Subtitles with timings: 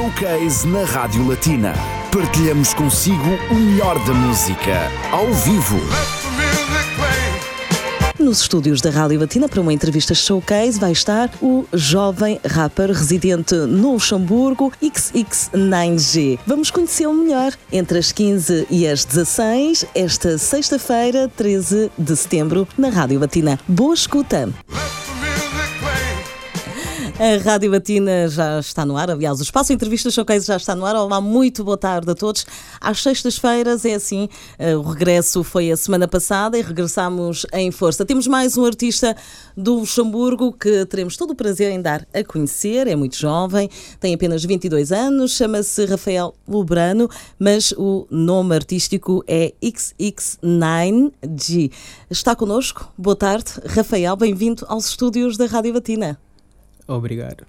[0.00, 1.74] Showcase na Rádio Latina.
[2.10, 5.76] Partilhamos consigo o melhor da música, ao vivo.
[8.18, 13.54] Nos estúdios da Rádio Latina, para uma entrevista showcase, vai estar o jovem rapper residente
[13.54, 16.38] no Luxemburgo, XX9G.
[16.46, 22.88] Vamos conhecê-lo melhor entre as 15 e as 16, esta sexta-feira, 13 de setembro, na
[22.88, 23.60] Rádio Latina.
[23.68, 24.48] Boa escuta!
[27.20, 30.86] A Rádio Batina já está no ar, aliás, o espaço Entrevistas Showcase já está no
[30.86, 30.96] ar.
[30.96, 32.46] Olá, muito boa tarde a todos.
[32.80, 34.26] Às sextas-feiras é assim,
[34.58, 38.06] eh, o regresso foi a semana passada e regressamos em força.
[38.06, 39.14] Temos mais um artista
[39.54, 42.86] do Luxemburgo que teremos todo o prazer em dar a conhecer.
[42.86, 43.68] É muito jovem,
[44.00, 47.06] tem apenas 22 anos, chama-se Rafael Lubrano,
[47.38, 51.70] mas o nome artístico é XX9G.
[52.08, 52.90] Está connosco.
[52.96, 56.18] Boa tarde, Rafael, bem-vindo aos estúdios da Rádio Batina.
[56.90, 57.46] Obrigado.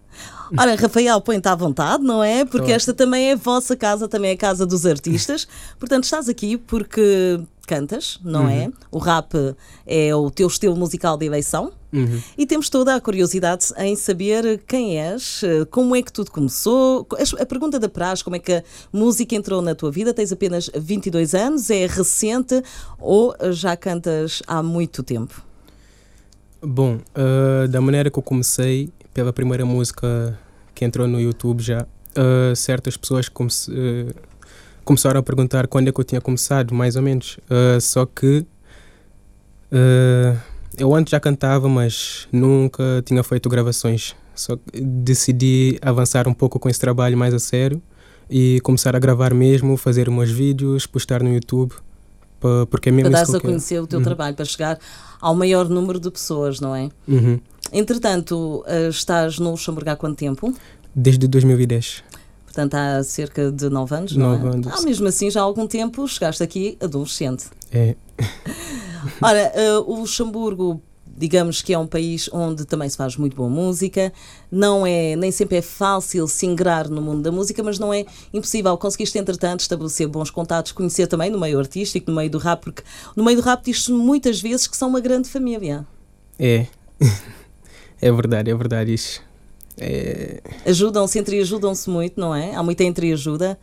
[0.56, 2.46] Ora, Rafael, põe-te à vontade, não é?
[2.46, 5.48] Porque esta também é a vossa casa, também é a casa dos artistas.
[5.80, 8.66] Portanto, estás aqui porque cantas, não é?
[8.66, 8.74] Uhum.
[8.92, 9.34] O rap
[9.88, 11.72] é o teu estilo musical de eleição.
[11.92, 12.22] Uhum.
[12.38, 17.08] E temos toda a curiosidade em saber quem és, como é que tudo começou.
[17.40, 20.14] A pergunta da praxe, como é que a música entrou na tua vida?
[20.14, 22.62] Tens apenas 22 anos, é recente
[23.00, 25.44] ou já cantas há muito tempo?
[26.62, 30.38] Bom, uh, da maneira que eu comecei, pela primeira música
[30.74, 34.16] que entrou no YouTube já, uh, certas pessoas uh,
[34.84, 37.38] começaram a perguntar quando é que eu tinha começado, mais ou menos.
[37.50, 38.46] Uh, só que
[40.78, 44.16] eu antes já cantava, mas nunca tinha feito gravações.
[44.36, 47.82] Só decidi avançar um pouco com esse trabalho mais a sério
[48.30, 51.74] e começar a gravar mesmo, fazer meus vídeos, postar no YouTube.
[52.70, 54.06] Porque é mesmo para isso a conhecer o teu uhum.
[54.06, 54.80] trabalho, para chegar
[55.20, 56.90] ao maior número de pessoas, não é?
[57.08, 57.40] Uhum.
[57.72, 60.54] Entretanto, eh, estás no Luxemburgo há quanto tempo?
[60.94, 62.04] Desde 2010.
[62.46, 64.50] Portanto, há cerca de 9 anos, não Nove é?
[64.50, 64.68] anos.
[64.68, 67.46] Ah, mesmo assim, já há algum tempo chegaste aqui adolescente.
[67.72, 67.96] É.
[69.22, 70.82] Ora, uh, o Luxemburgo,
[71.18, 74.12] digamos que é um país onde também se faz muito boa música.
[74.52, 78.06] Não é, nem sempre é fácil se ingrar no mundo da música, mas não é
[78.34, 78.78] impossível.
[78.78, 82.84] Conseguiste, entretanto, estabelecer bons contatos, conhecer também no meio artístico, no meio do rap, porque
[83.16, 85.86] no meio do rap diz-se muitas vezes que são uma grande família.
[86.40, 86.68] É.
[88.04, 89.22] É verdade, é verdade isso.
[89.78, 90.42] É...
[90.66, 92.56] Ajudam-se, entreajudam-se muito, não é?
[92.56, 93.60] Há muita entreajuda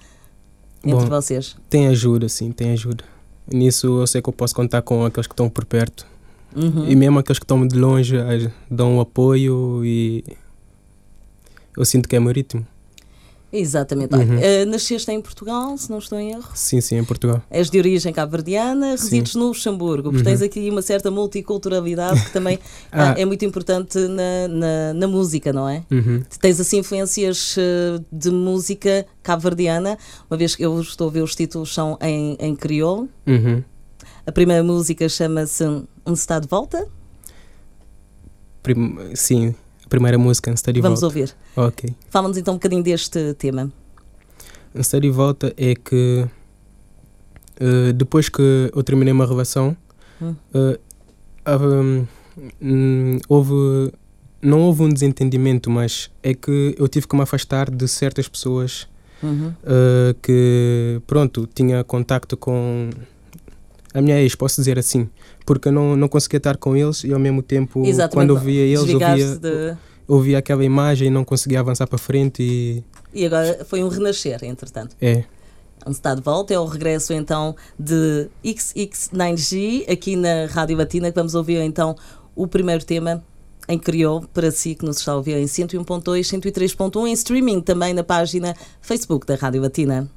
[0.84, 1.56] entre Bom, vocês.
[1.68, 3.02] Tem ajuda, sim, tem ajuda.
[3.46, 6.06] Nisso eu sei que eu posso contar com aqueles que estão por perto.
[6.56, 6.88] Uhum.
[6.88, 10.24] E mesmo aqueles que estão de longe eh, dão um apoio e
[11.76, 12.66] eu sinto que é meu ritmo.
[13.50, 14.14] Exatamente.
[14.14, 14.36] Uhum.
[14.36, 16.50] Uh, nasceste em Portugal, se não estou em erro.
[16.54, 17.40] Sim, sim, em Portugal.
[17.50, 20.22] És de origem cabo-verdiana, resides no Luxemburgo, Uhum.
[20.22, 22.58] tens aqui uma certa multiculturalidade que também
[22.92, 23.14] ah, Ah.
[23.18, 25.82] é muito importante na, na, na música, não é?
[25.90, 26.22] Uhum.
[26.42, 29.96] Tens assim influências uh, de música cabo-verdiana,
[30.30, 33.08] uma vez que eu estou a ver os títulos são em, em crioulo.
[33.26, 33.62] Uhum.
[34.26, 35.64] A primeira música chama-se
[36.08, 36.88] Um Está de Volta.
[38.62, 39.54] Prim- sim,
[39.84, 41.14] a primeira música, Está de Vamos Volta.
[41.18, 41.34] ouvir.
[41.54, 41.94] Ok.
[42.08, 43.70] Fala-nos então um bocadinho deste tema.
[44.74, 46.26] Está de Volta é que
[47.60, 49.76] eh, depois que eu terminei uma relação,
[50.22, 50.34] Hum.
[50.54, 50.78] eh,
[51.46, 52.06] houve,
[52.62, 53.92] hum, houve-
[54.40, 58.88] não houve um desentendimento, mas é que eu tive que me afastar de certas pessoas
[59.22, 59.48] Uhum.
[59.48, 62.88] uh, que, pronto, tinha contacto com
[63.94, 65.08] a minha ex, posso dizer assim,
[65.46, 68.14] porque eu não, não conseguia estar com eles e ao mesmo tempo, Exatamente.
[68.14, 69.76] quando eu via eles, eu Desligaste via, de-
[70.08, 72.84] eu via aquela imagem e não conseguia avançar para frente e
[73.14, 74.94] E agora foi um renascer, entretanto.
[75.00, 75.24] é,
[75.86, 81.14] Um está de volta, é o regresso então de XX9G aqui na Rádio Batina, que
[81.16, 81.94] vamos ouvir então
[82.36, 83.22] o primeiro tema
[83.68, 87.92] em criou para si que nos está a ouvir em 101.2, 103.1 em streaming também
[87.94, 90.10] na página Facebook da Rádio Batina.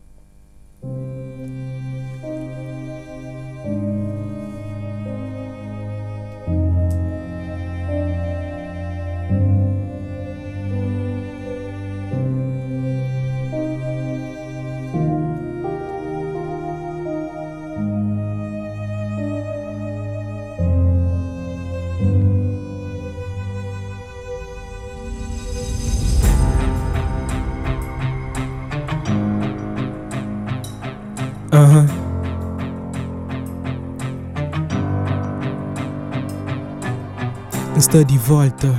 [37.94, 38.74] Está de volta.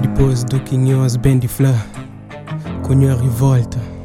[0.00, 1.74] Depois do Quinhões bem de flá,
[2.82, 3.95] Cunha revolta.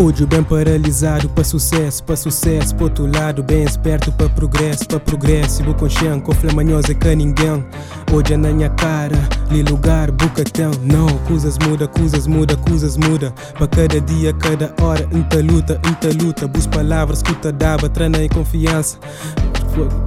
[0.00, 4.98] Ódio bem paralisado para sucesso, para sucesso, para outro lado, bem esperto para progresso, para
[4.98, 7.62] progresso, e com chão, com flamanhosa que ninguém.
[8.10, 9.18] Hoje na minha cara,
[9.50, 10.70] li lugar, bucatão.
[10.82, 13.30] Não, coisas muda, coisas muda, coisas muda.
[13.58, 16.48] Para cada dia, cada hora, inta luta, inta luta.
[16.48, 18.98] Bus palavras, escuta dava, treina em confiança.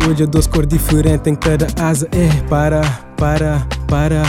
[0.10, 2.08] Hoje é duas cor diferente em cada asa.
[2.12, 2.82] É, para,
[3.16, 4.24] para, para.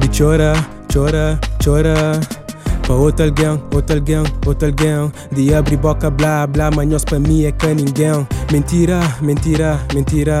[0.00, 0.54] De chora,
[0.92, 2.41] chora, chora.
[2.82, 7.44] Para outro alguém, outro alguém, outro alguém De abrir boca, blá, blá Manhos para mim
[7.44, 8.26] é que ninguém.
[8.50, 10.40] Mentira, mentira, mentira.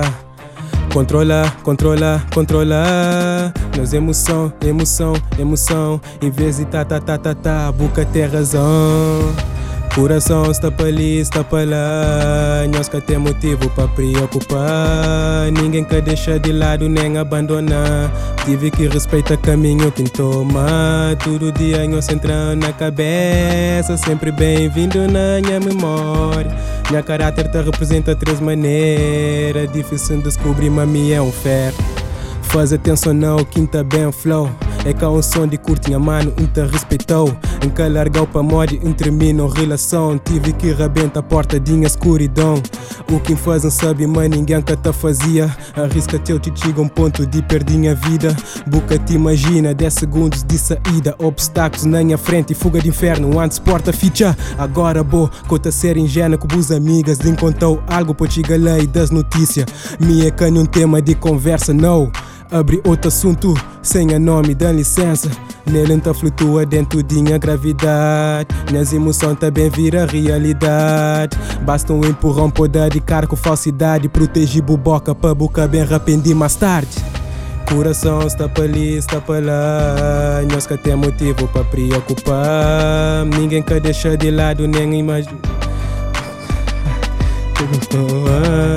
[0.92, 3.52] Controla, controla, controla.
[3.76, 6.00] Nós emoção, emoção, emoção.
[6.20, 9.32] Em vez de tá, tá, tá, tá, tá Boca tem razão
[9.94, 12.66] Coração está para está para.
[12.72, 15.52] Nós que tem motivo para preocupar.
[15.52, 18.10] Ninguém quer deixar de lado nem abandonar.
[18.46, 21.14] Tive que respeitar caminho que toma.
[21.22, 23.98] Todo dia nós entrando na cabeça.
[23.98, 26.56] Sempre bem-vindo na minha memória.
[26.88, 29.70] Minha caráter te representa três maneiras.
[29.72, 31.76] Difícil descobrir, mas me é um ferro.
[32.40, 34.50] Faz atenção não, quinta bem flow.
[34.84, 37.34] É cá um som de curtinha mano, um te respeitou.
[37.62, 40.18] Em que largou para mod, termina relação.
[40.18, 42.60] Tive que rebenta a porta de escuridão.
[43.08, 45.54] O que faz não sabe, mas ninguém que te fazia.
[45.76, 48.36] Arrisca teu te chega um ponto de perder a vida.
[48.66, 51.14] Buca te imagina 10 segundos de saída.
[51.18, 53.38] Obstáculos na minha frente fuga de inferno.
[53.38, 55.30] Antes porta ficha, agora bo.
[55.46, 57.24] Cota ser ingênua com os amigas.
[57.24, 59.66] Encontrou algo para te galei das notícias.
[60.00, 62.10] Minha cana um tema de conversa, não.
[62.52, 65.30] Abre outro assunto, sem a nome, dá licença.
[65.64, 68.48] Nele então flutua dentro de minha gravidade.
[68.70, 71.38] Minhas emoções também vira realidade.
[71.62, 74.06] Basta um empurrão para dedicar com falsidade.
[74.06, 76.90] Proteger boboca para boca bem arrependi mais tarde.
[77.66, 80.42] Coração está para ali, está para lá.
[80.52, 83.24] Nós que tem motivo para preocupar.
[83.24, 85.40] Ninguém quer deixar de lado nem imagina.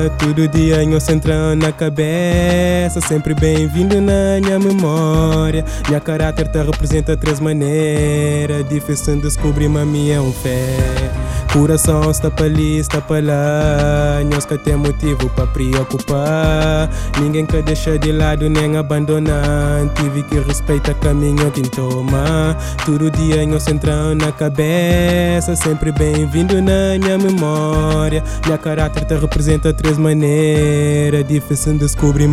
[0.10, 5.66] Todo dia eu centrando na cabeça Sempre bem-vindo na minha memória.
[5.88, 11.12] Minha caráter te representa três maneiras Difícil descobrir, me é um fé.
[11.52, 16.90] Coração está para ali, está para lá Nós que tem motivo para preocupar.
[17.20, 22.58] Ninguém quer deixar de lado nem abandonar Tive que respeitar caminho que toma.
[22.86, 28.24] Todo dia eu centrando na cabeça Sempre bem-vindo na minha memória.
[28.46, 32.28] Minha caráter te representa três maneiras Difícil descobrir,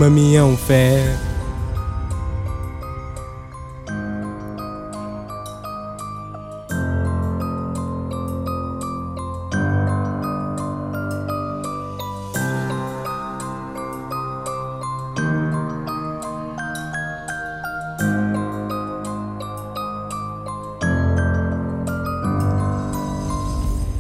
[0.45, 1.32] um fé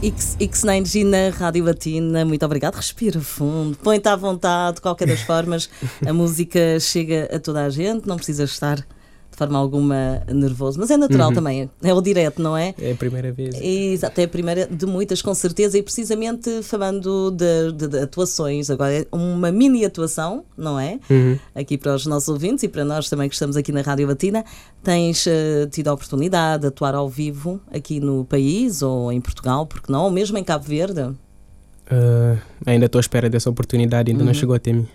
[0.02, 2.74] X, X9G na Rádio Latina, muito obrigado.
[2.74, 5.70] Respira fundo, põe-te à vontade, de qualquer das formas,
[6.04, 8.84] a música chega a toda a gente, não precisas estar
[9.32, 11.34] de forma alguma nervoso, mas é natural uhum.
[11.34, 12.74] também, é o direto, não é?
[12.78, 13.58] É a primeira vez.
[13.60, 18.68] Exato, é a primeira de muitas, com certeza, e precisamente falando de, de, de atuações,
[18.68, 21.00] agora é uma mini atuação, não é?
[21.08, 21.38] Uhum.
[21.54, 24.44] Aqui para os nossos ouvintes e para nós também que estamos aqui na Rádio Batina,
[24.82, 29.64] tens uh, tido a oportunidade de atuar ao vivo aqui no país ou em Portugal,
[29.64, 31.00] porque não, ou mesmo em Cabo Verde?
[31.00, 34.26] Uh, ainda estou à espera dessa oportunidade, ainda uhum.
[34.26, 34.86] não chegou até mim.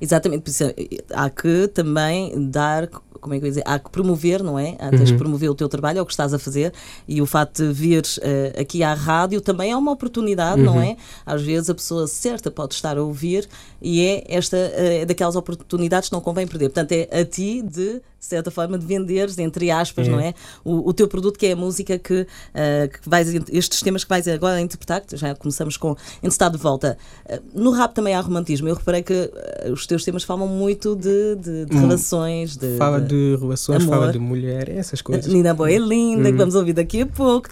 [0.00, 0.64] Exatamente, isso
[1.12, 2.88] há que também dar
[3.20, 4.76] como é que eu ia dizer, há que promover, não é?
[4.78, 5.06] Há, tens uhum.
[5.06, 6.72] que promover o teu trabalho, é o que estás a fazer,
[7.06, 10.66] e o facto de vir uh, aqui à rádio também é uma oportunidade, uhum.
[10.66, 10.96] não é?
[11.26, 13.48] Às vezes a pessoa certa pode estar a ouvir
[13.80, 16.68] e é esta uh, daquelas oportunidades que não convém perder.
[16.68, 20.34] Portanto, é a ti de de certa forma, de venderes, entre aspas, não é?
[20.64, 24.10] O, o, teu produto que é a música que, uh, que vais, estes temas que
[24.10, 26.98] vais agora interpretar, que já começamos com Em Estado de Volta.
[27.24, 28.68] Uh, no rap também há romantismo.
[28.68, 32.56] Eu reparei que uh, os teus temas falam muito de, de, de hum, relações.
[32.56, 33.94] De, fala de, de relações, amor.
[33.94, 35.32] fala de mulher, essas coisas.
[35.32, 36.32] Nina Boa é linda, hum.
[36.32, 37.48] que vamos ouvir daqui a pouco.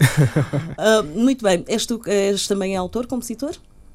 [1.15, 1.63] muito bem.
[1.67, 3.51] És tu és também autor, compositor?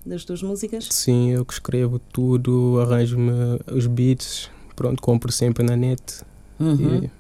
[0.07, 0.89] Das tuas músicas?
[0.91, 6.25] Sim, eu que escrevo tudo, arranjo-me os beats, pronto, compro sempre na net
[6.63, 7.05] Uhum.
[7.05, 7.11] E...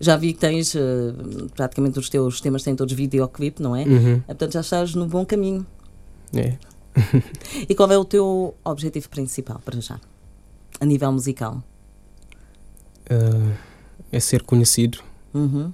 [0.00, 0.80] Já vi que tens uh,
[1.54, 3.84] praticamente os teus temas têm todos videoclipe, não é?
[3.84, 4.14] Uhum.
[4.16, 5.66] Eh, portanto, já estás no bom caminho.
[6.34, 6.56] É.
[7.68, 10.00] e qual é o teu objetivo principal para já,
[10.80, 11.62] a nível musical?
[13.10, 13.54] Uh,
[14.10, 15.00] é ser conhecido.
[15.34, 15.72] Uhum.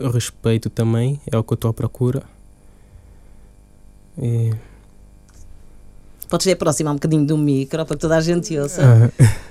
[0.00, 2.24] Respeito também, é o que eu estou à procura.
[4.20, 4.52] E...
[6.28, 9.12] Podes ir aproximar um bocadinho do micro para que toda a gente ouça.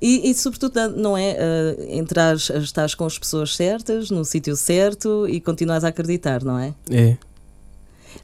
[0.00, 5.26] E, e, sobretudo, não é uh, entrar, estás com as pessoas certas, no sítio certo
[5.28, 6.74] e continuas a acreditar, não é?
[6.90, 7.16] É.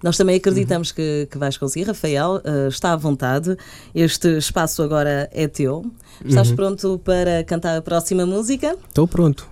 [0.03, 0.97] Nós também acreditamos uhum.
[0.97, 1.85] que, que vais conseguir.
[1.85, 3.57] Rafael, uh, está à vontade.
[3.95, 5.85] Este espaço agora é teu.
[6.25, 6.57] Estás uhum.
[6.57, 8.77] pronto para cantar a próxima música?
[8.89, 9.49] Estou pronto.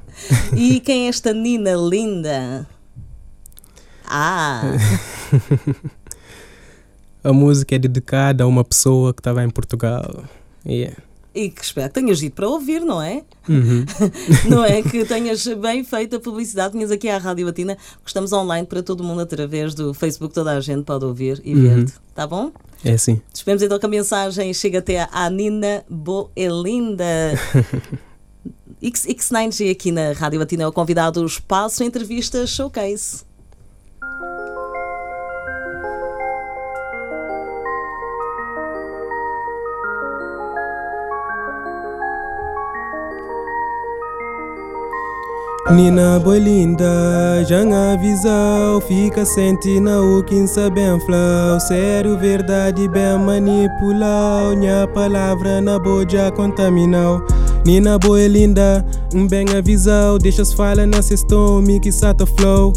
[0.57, 2.67] E quem é esta Nina linda?
[4.05, 4.63] Ah!
[7.23, 10.25] a música é dedicada a uma pessoa que estava em Portugal.
[10.67, 10.97] Yeah.
[11.35, 13.23] E que espero que tenhas ido para ouvir, não é?
[13.49, 13.85] Uhum.
[14.51, 14.83] não é?
[14.83, 16.73] Que tenhas bem feito a publicidade.
[16.73, 20.53] Tinhas aqui a Rádio Batina, que estamos online para todo mundo através do Facebook, toda
[20.53, 21.63] a gente pode ouvir e uhum.
[21.63, 21.95] ver-te.
[22.15, 22.51] Tá bom?
[22.85, 23.21] É sim.
[23.33, 27.05] Esperemos então que a mensagem chegue até a Nina Boelinda.
[28.83, 33.30] X, X9G aqui na Rádio Batina é o convidado do Espaço Entrevista Showcase.
[45.75, 47.63] Nina Bolinda, já
[47.93, 50.35] avisou, fica sentindo o que
[50.69, 51.61] bem flow.
[51.61, 54.57] Sério, verdade, bem manipular.
[54.57, 57.25] Minha palavra na boja contaminou.
[57.65, 58.85] Nina Bolinda,
[59.29, 62.73] bem avisou, deixa-se falar na sextome que sata flow.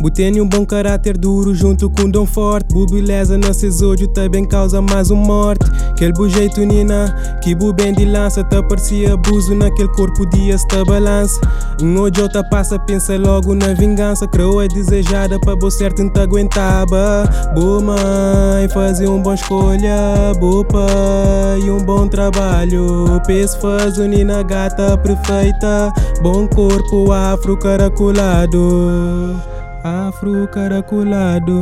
[0.00, 2.72] Botei um bom caráter duro junto com um dom forte.
[2.72, 3.46] Bu beleza no
[3.84, 5.66] olhos também causa mais um morte.
[5.98, 7.12] Aquele bujeito nina,
[7.42, 8.44] que bu bem de lança.
[8.44, 11.40] Tá parecia abuso naquele corpo dia esta balança.
[11.82, 14.28] Um tá passa, pensa logo na vingança.
[14.28, 17.24] Creu é desejada para bo certo não te aguentava.
[17.52, 20.32] Boa mãe, fazia uma boa escolha.
[20.38, 23.20] Boa pai, um bom trabalho.
[23.26, 25.92] Peso faz nina gata perfeita.
[26.22, 29.34] Bom corpo afro caracolado.
[29.82, 31.60] Afro caracolado,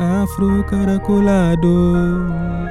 [0.00, 2.62] afro caracolado.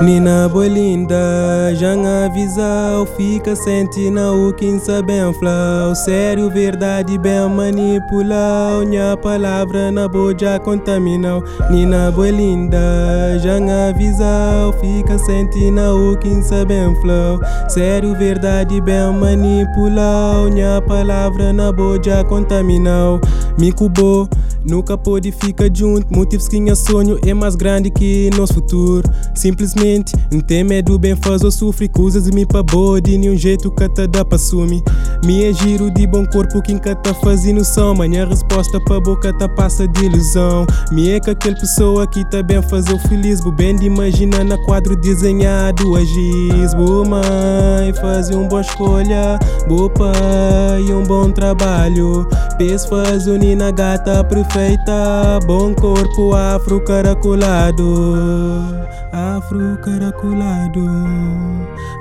[0.00, 1.92] Nina Bolinda, já
[2.24, 4.66] avisou, fica sentindo o que
[5.06, 5.94] bem flow.
[5.94, 8.84] Sério, verdade, bem manipular.
[8.86, 11.44] Minha palavra na boja contaminou.
[11.70, 13.58] Nina Bolinda, já
[13.90, 16.30] avisou, fica sentindo o que
[16.64, 17.38] bem flow.
[17.68, 20.50] Sério, verdade, bem manipular.
[20.50, 23.20] Minha palavra na boja contaminou.
[23.58, 24.26] Me cubou,
[24.64, 26.06] nunca pode ficar junto.
[26.10, 29.08] Motivos que minha sonho é mais grande que nosso futuro.
[29.34, 30.14] Simplesmente mente.
[30.30, 31.88] Não medo, bem faz ou sofre.
[31.88, 34.82] Coisas de mim pra boa, de nenhum jeito que te dá pra sumir.
[35.24, 37.94] Me é giro de bom corpo, que tá fazendo som.
[37.94, 40.66] Minha resposta pra boca tá passa de ilusão.
[40.90, 43.40] Me é que aquele pessoa que tá bem fazer o feliz.
[43.56, 46.74] Bem de imaginar na quadro desenhado a giz.
[46.74, 49.38] Boa mãe, faz uma boa escolha.
[49.68, 52.26] Boa pai, um bom trabalho.
[52.56, 55.40] Pes faz unina gata perfeita.
[55.46, 58.72] Bom corpo afro caracolado.
[59.12, 60.86] Afro caracolado,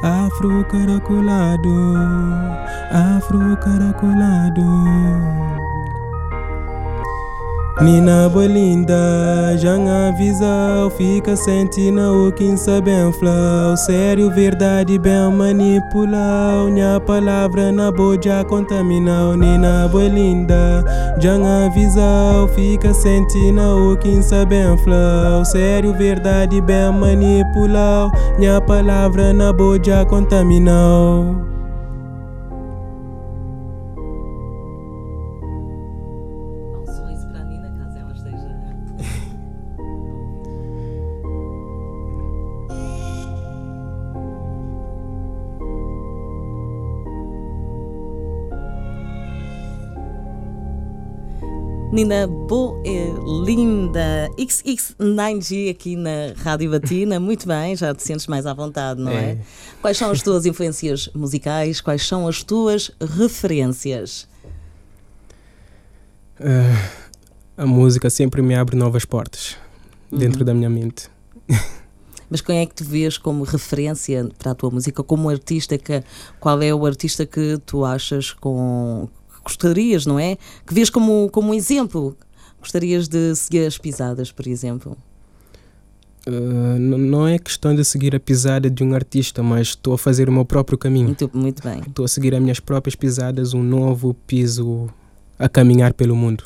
[0.01, 1.93] afro caracolado,
[2.89, 5.60] afro caracolado.
[7.83, 9.73] Nina Bolinda, já
[10.09, 13.75] avisou, fica sentindo o que bem flow.
[13.75, 16.65] Sério, verdade, bem manipular.
[16.65, 19.35] Minha palavra na boja contaminou.
[19.35, 20.85] Nina Bolinda,
[21.17, 25.43] já avisou, fica sentindo o que bem flow.
[25.43, 28.11] Sério, verdade, bem manipular.
[28.37, 31.50] Minha palavra na boja contaminou.
[52.01, 54.01] Nina Boelinda,
[54.35, 57.19] XX9G aqui na Rádio Batina.
[57.21, 59.33] Muito bem, já te sentes mais à vontade, não é?
[59.33, 59.37] é?
[59.81, 61.79] Quais são as tuas influências musicais?
[61.79, 64.27] Quais são as tuas referências?
[66.39, 66.75] Uh,
[67.55, 69.55] a música sempre me abre novas portas
[70.11, 70.17] uhum.
[70.17, 71.07] dentro da minha mente.
[72.31, 75.77] Mas quem é que tu vês como referência para a tua música, como artista?
[75.77, 76.03] Que,
[76.39, 79.07] qual é o artista que tu achas com,
[79.43, 80.37] gostarias, não é?
[80.65, 82.17] Que vês como, como um exemplo.
[82.59, 84.95] Gostarias de seguir as pisadas, por exemplo?
[86.27, 90.29] Uh, não é questão de seguir a pisada de um artista, mas estou a fazer
[90.29, 91.07] o meu próprio caminho.
[91.07, 91.81] Muito, muito bem.
[91.87, 94.87] Estou a seguir as minhas próprias pisadas, um novo piso
[95.39, 96.43] a caminhar pelo mundo.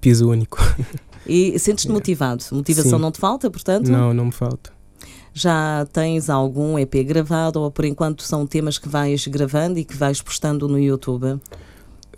[0.00, 0.58] Piso único.
[1.26, 2.44] E sentes-te motivado?
[2.52, 3.02] Motivação Sim.
[3.02, 3.90] não te falta, portanto?
[3.90, 4.70] Não, não me falta.
[5.32, 9.96] Já tens algum EP gravado ou por enquanto são temas que vais gravando e que
[9.96, 11.26] vais postando no YouTube?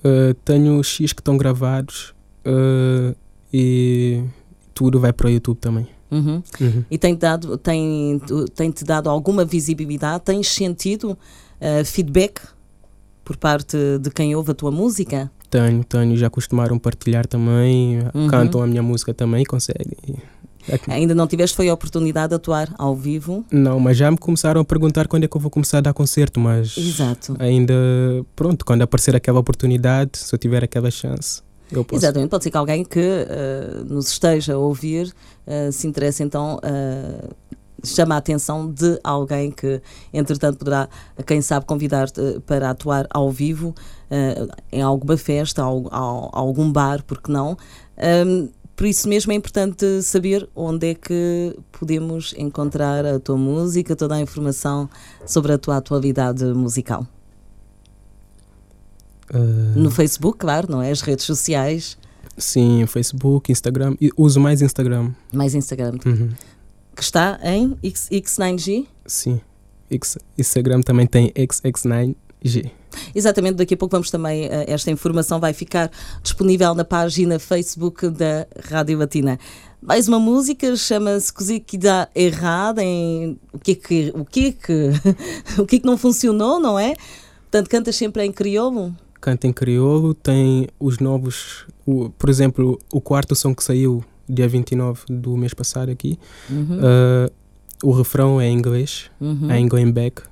[0.04, 2.14] Uh, tenho X que estão gravados
[2.46, 3.14] uh,
[3.52, 4.22] e
[4.74, 5.86] tudo vai para o YouTube também.
[6.10, 6.42] Uhum.
[6.60, 6.84] Uhum.
[6.90, 8.20] E tem-te dado, tem,
[8.54, 10.24] tem -te dado alguma visibilidade?
[10.24, 12.40] Tens sentido uh, feedback
[13.24, 15.30] por parte de quem ouve a tua música?
[15.48, 18.26] Tenho, tenho, já costumaram partilhar também, Uhum.
[18.26, 20.16] cantam a minha música também, conseguem.
[20.70, 23.44] Aqui- Ainda não tiveste foi a oportunidade de atuar ao vivo?
[23.50, 25.92] Não, mas já me começaram a perguntar quando é que eu vou começar a dar
[25.94, 27.34] concerto, mas Exato.
[27.38, 27.74] ainda,
[28.36, 31.98] pronto, quando aparecer aquela oportunidade, se eu tiver aquela chance, eu posso.
[32.04, 35.12] Exatamente, pode ser que alguém que uh, nos esteja a ouvir
[35.46, 37.34] uh, se interesse então uh,
[37.84, 39.80] chama a atenção de alguém que
[40.12, 40.88] entretanto poderá,
[41.26, 43.74] quem sabe, convidar-te para atuar ao vivo
[44.10, 47.56] uh, em alguma festa, al- al- algum bar, porque não?
[48.26, 53.94] Um, por isso mesmo é importante saber onde é que podemos encontrar a tua música,
[53.94, 54.88] toda a informação
[55.26, 57.06] sobre a tua atualidade musical.
[59.32, 59.38] Ah,
[59.76, 60.90] No Facebook, claro, não é?
[60.90, 61.96] As redes sociais,
[62.36, 65.12] sim, Facebook, Instagram, uso mais Instagram.
[65.32, 65.98] mais Instagram.
[66.04, 66.30] Uhum.
[66.94, 68.86] que está em X, X9G.
[69.06, 69.40] Sim,
[69.90, 71.32] X- Instagram também tem
[72.44, 72.70] XX9G.
[73.14, 75.90] Exatamente, daqui a pouco vamos também, eh, esta informação vai ficar
[76.22, 79.38] disponível na página Facebook da Rádio Latina.
[79.80, 84.46] Mais uma música, chama-se Cozi que dá errado em o que é que, o que,
[84.48, 84.90] é que,
[85.60, 86.94] o que, é que não funcionou, não é?
[87.50, 88.94] Portanto, cantas sempre em crioulo?
[89.20, 94.48] Canta em crioulo, tem os novos, o- por exemplo, o quarto som que saiu dia
[94.48, 96.18] 29 do mês passado aqui,
[96.50, 96.78] Uhum.
[96.80, 97.30] ah,
[97.82, 99.50] o refrão é em inglês, Uhum.
[99.50, 100.22] é em Going Back.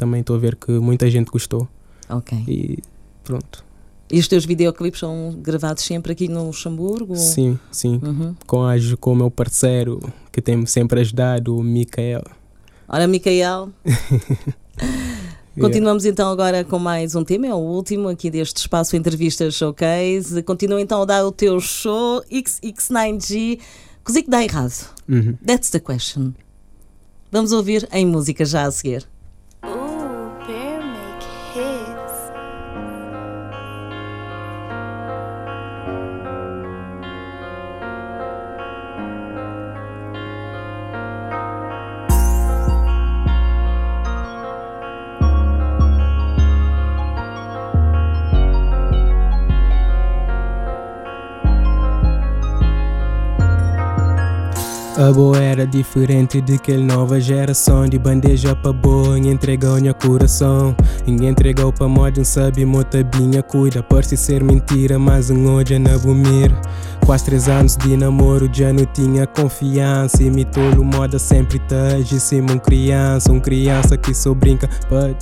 [0.00, 1.68] Também estou a ver que muita gente gostou
[2.08, 2.42] Ok.
[2.48, 2.78] e
[3.22, 3.62] pronto.
[4.10, 7.14] E os teus videoclipes são gravados sempre aqui no Luxemburgo?
[7.16, 8.00] Sim, sim.
[8.02, 8.34] Uhum.
[8.46, 10.00] Com, a, com o meu parceiro
[10.32, 12.22] que tem sempre ajudado, o Mikael.
[12.88, 13.68] Ora, Micael,
[15.60, 20.42] Continuamos então agora com mais um tema, é o último aqui deste espaço Entrevistas Showcase.
[20.44, 23.60] Continua então a dar o teu show XX9G.
[24.02, 24.96] Cozinho que dá errado?
[25.06, 25.36] Uhum.
[25.46, 26.32] That's the question.
[27.30, 29.06] Vamos ouvir em música já a seguir.
[55.00, 57.88] A boa era diferente de aquela nova geração.
[57.88, 60.76] De bandeja pra boa, entregou minha coração.
[61.06, 66.54] Entregou pra moda, sabe, motabinha cuida Parece ser mentira, mas um hoje na vomir
[67.06, 70.22] Quase três anos de namoro, já não tinha confiança.
[70.22, 73.32] E me tolo moda sempre tage, sim, um criança.
[73.32, 75.16] Um criança que só brinca, but,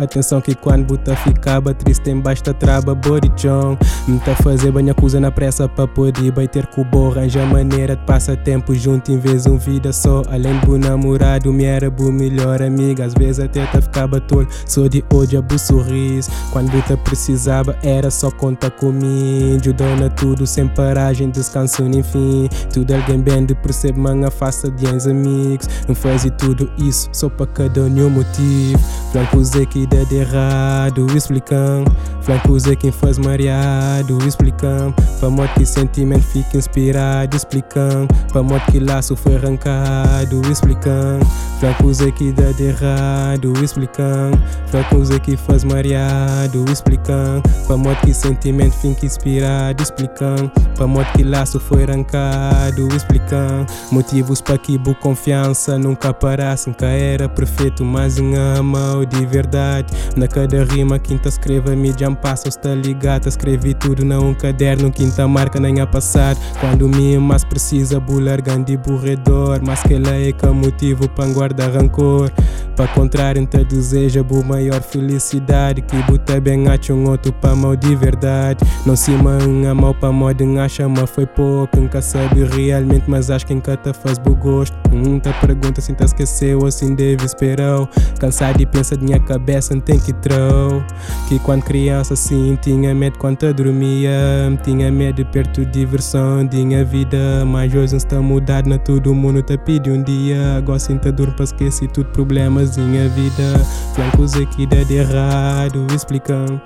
[0.00, 2.96] atenção que quando buta ficava triste Em basta traba,
[3.36, 7.22] John Me tá fazer banha coisa na pressa pra poder bater com o borra.
[7.22, 11.90] Arranja maneira de passar tempo junto vez um vida só Além do namorado, me era
[11.90, 13.04] bu melhor amiga.
[13.04, 16.30] Às vezes até tá ficava tolo, só de hoje abu sorriso.
[16.50, 22.48] Quando buta precisava era só conta comigo Dona tudo sem paragem, descanso nem fim.
[22.72, 25.68] Tudo alguém bem de percebe, manga faça de uns amigos.
[25.86, 28.78] Não faz tudo isso só para cada um motivo.
[29.12, 31.90] Flanco Zé que dá de errado, explicando
[32.22, 38.64] Flanco Zé quem faz mareado, explicando Pra modo que sentimento fica inspirado, explicando Pra modo
[38.70, 41.26] que laço foi arrancado, explicando
[41.60, 47.96] Flanco Zé que dá de errado, explicando Flanco Zé que faz mareado, explicando Pra modo
[48.00, 54.76] que sentimento fica inspirado, explicando Pra modo que laço foi arrancado, explicando Motivos para que
[54.78, 59.92] boa confiança nunca parasse, nunca era perfeito, mas um ama de verdade.
[60.16, 63.28] Na cada rima, quinta escreva, me já passa, está ligado.
[63.28, 66.36] Escrevi tudo num caderno, quinta marca nem a passar.
[66.60, 68.76] Quando me mais precisa, bular de
[69.64, 72.30] mas que ela é que é motivo para guardar rancor.
[72.76, 75.82] Para contrário, então deseja boa maior felicidade.
[75.82, 78.64] Que buta bem acha um outro para mal de verdade.
[78.86, 81.78] Não se manga mal para moda, acha mas foi pouco.
[81.78, 84.74] Nunca sabe realmente, mas acho que te faz bom gosto.
[84.90, 87.88] Muita pergunta se te esqueceu se deve esperar.
[88.18, 90.82] Cansado e pensa de minha cabeça, não tem que trou.
[91.28, 94.10] Que quando criança assim tinha medo quando dormia.
[94.62, 97.44] Tinha medo de perto de diversão, tinha vida.
[97.46, 100.56] Mas hoje está mudado, na todo mundo te pede um dia.
[100.58, 103.58] Agora sinta dor para esquecer tudo problemas em a vida.
[103.94, 106.60] Flancos aqui dá de errado, explicando.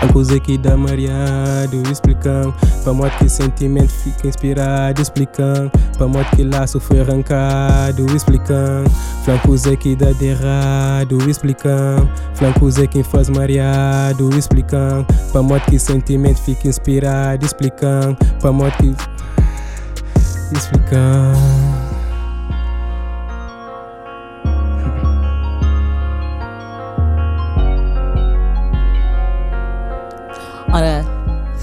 [0.00, 2.54] Flancos aqui dá mareado, explicando.
[2.82, 5.70] Para modo que sentimento fica inspirado, explicando.
[5.98, 8.88] Para modo que laço foi arrancado, explicando.
[9.22, 12.08] Flancos aqui dá de errado, explicando.
[12.34, 15.04] Flancos é quem faz mareado, explicando.
[15.30, 18.16] Para modo que sentimento fica inspirado, explicando.
[18.40, 18.94] Para modo que
[20.52, 21.34] explicar.
[30.72, 31.02] Ora,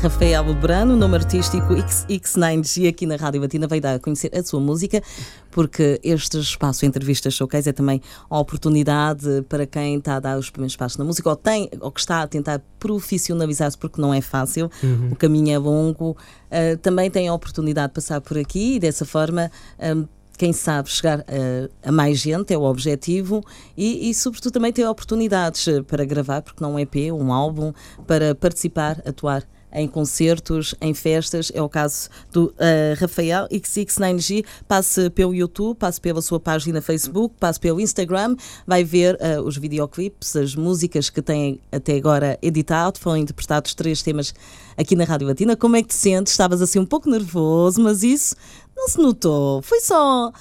[0.04, 4.44] Rafael Brano, nome artístico X, X9G aqui na Rádio Batina, veio dar a conhecer a
[4.44, 5.02] sua música,
[5.50, 10.50] porque este espaço Entrevistas Showcase é também uma oportunidade para quem está a dar os
[10.50, 14.20] primeiros passos na música ou, tem, ou que está a tentar profissionalizar-se, porque não é
[14.20, 15.12] fácil, Uhum.
[15.14, 16.18] o caminho é longo.
[16.52, 19.50] Uh, também tem a oportunidade de passar por aqui e dessa forma.
[19.80, 23.42] um, quem sabe chegar a, a mais gente é o objetivo
[23.78, 27.32] e, e, sobretudo, também ter oportunidades eh, para gravar, porque não é um EP, um
[27.32, 27.72] álbum,
[28.08, 31.52] para participar, atuar em concertos, em festas.
[31.54, 34.46] É o caso do uh, Rafael XX9G.
[34.68, 39.58] Passe pelo YouTube, passe pela sua página Facebook, passe pelo Instagram, vai ver uh, os
[39.58, 43.00] videoclipes, as músicas que têm até agora editado.
[43.00, 44.34] Foram interpretados três temas
[44.78, 45.56] aqui na Rádio Latina.
[45.56, 46.34] Como é que te sentes?
[46.34, 48.36] Estavas assim um pouco nervoso, mas isso
[48.76, 49.62] não se notou.
[49.62, 50.32] Foi só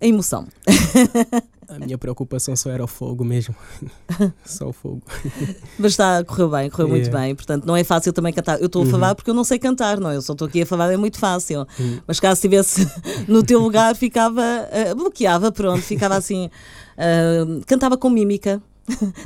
[0.00, 0.46] a emoção.
[1.68, 3.54] A minha preocupação só era o fogo mesmo.
[4.44, 5.02] só o fogo.
[5.78, 7.20] Mas está a correr bem, correu muito Yeah.
[7.26, 7.34] bem.
[7.34, 8.60] Portanto, não é fácil também cantar.
[8.60, 10.16] Eu estou a falar porque eu não sei cantar, não é?
[10.16, 11.66] Eu só estou aqui a falar, é muito fácil.
[12.06, 12.86] Mas caso estivesse
[13.28, 16.50] no teu lugar, ficava, eh, bloqueava, pronto, ficava assim.
[16.96, 18.62] eh, cantava com mímica,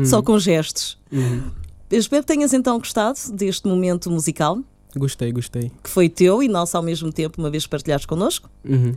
[0.05, 0.99] só com gestos.
[1.13, 1.51] Uhum.
[1.91, 4.59] Eu espero que tenhas então gostado deste momento musical,
[4.97, 5.71] Gostei, gostei.
[5.83, 8.49] que foi teu e nosso ao mesmo tempo, uma vez partilhares connosco.
[8.65, 8.95] Uhum.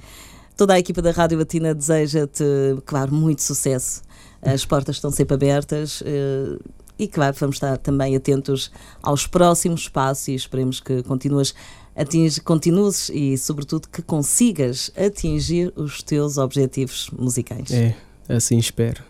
[0.55, 2.43] Toda a equipa da Rádio Latina deseja-te,
[2.85, 4.01] claro, muito sucesso.
[4.41, 6.57] As portas estão sempre abertas eh,
[6.97, 11.53] e, claro, vamos estar também atentos aos próximos passos e esperemos que continuas,
[11.95, 17.71] atinge, continues e, sobretudo, que consigas atingir os teus objetivos musicais.
[17.71, 17.95] É,
[18.29, 19.03] assim espero.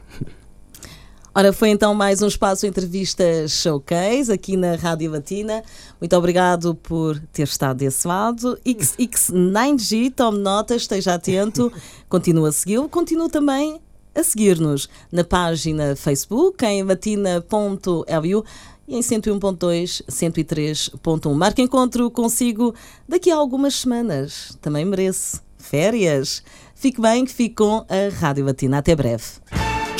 [1.34, 5.63] Ora, foi então mais um espaço entrevista showcase aqui na Rádio Latina.
[5.98, 8.60] Muito obrigado por ter estado desse lado.
[8.65, 11.72] XX9G, tome nota, esteja atento,
[12.10, 13.80] continua a segui-lo, continua também
[14.13, 18.06] a seguir-nos na página Facebook, em latina.lu
[18.86, 21.34] e em 101.2, 103.1.
[21.34, 22.76] Marque encontro consigo
[23.08, 24.58] daqui a algumas semanas.
[24.62, 25.39] Também merece.
[25.58, 26.44] Férias.
[26.76, 28.80] Fique bem, que fique com a Rádio Latina.
[28.80, 29.24] Até breve.